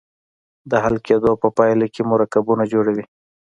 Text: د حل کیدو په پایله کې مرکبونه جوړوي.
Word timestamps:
د 0.69 0.71
حل 0.83 0.95
کیدو 1.07 1.31
په 1.41 1.47
پایله 1.57 1.87
کې 1.93 2.01
مرکبونه 2.11 2.63
جوړوي. 2.73 3.05